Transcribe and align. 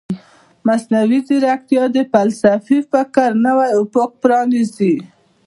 مصنوعي 0.67 1.19
ځیرکتیا 1.27 1.83
د 1.95 1.97
فلسفي 2.13 2.79
فکر 2.91 3.29
نوی 3.45 3.69
افق 3.81 4.09
پرانیزي. 4.21 4.95